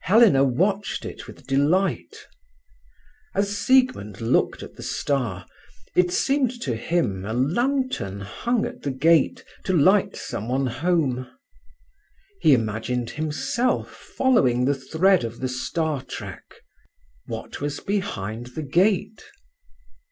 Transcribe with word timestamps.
Helena 0.00 0.42
watched 0.42 1.04
it 1.04 1.28
with 1.28 1.46
delight. 1.46 2.26
As 3.32 3.56
Siegmund 3.56 4.20
looked 4.20 4.60
at 4.64 4.74
the 4.74 4.82
star, 4.82 5.46
it 5.94 6.10
seemed 6.10 6.50
to 6.62 6.74
him 6.74 7.24
a 7.24 7.32
lantern 7.32 8.18
hung 8.22 8.66
at 8.66 8.82
the 8.82 8.90
gate 8.90 9.44
to 9.62 9.72
light 9.78 10.16
someone 10.16 10.66
home. 10.66 11.30
He 12.40 12.54
imagined 12.54 13.10
himself 13.10 13.94
following 14.16 14.64
the 14.64 14.74
thread 14.74 15.22
of 15.22 15.38
the 15.38 15.48
star 15.48 16.02
track. 16.02 16.54
What 17.26 17.60
was 17.60 17.78
behind 17.78 18.46
the 18.56 18.64
gate? 18.64 19.22